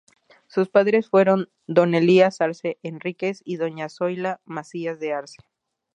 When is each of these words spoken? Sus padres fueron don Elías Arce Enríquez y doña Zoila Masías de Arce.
Sus 0.47 0.67
padres 0.67 1.07
fueron 1.07 1.51
don 1.67 1.93
Elías 1.93 2.41
Arce 2.41 2.79
Enríquez 2.81 3.43
y 3.45 3.57
doña 3.57 3.87
Zoila 3.87 4.41
Masías 4.45 4.99
de 4.99 5.13
Arce. 5.13 5.37